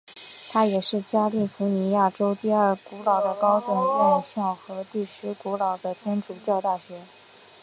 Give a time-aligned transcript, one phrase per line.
[0.49, 7.03] 它也是加利福尼亚州第二古老的高等院校和第十古老的天主教大学。